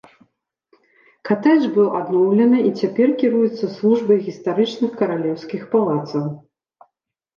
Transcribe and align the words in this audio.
Катэдж 1.29 1.63
быў 1.75 1.87
адноўлены 1.99 2.57
і 2.69 2.73
цяпер 2.81 3.13
кіруецца 3.21 3.65
службай 3.77 4.17
гістарычных 4.29 4.91
каралеўскіх 5.03 5.61
палацаў. 5.75 6.25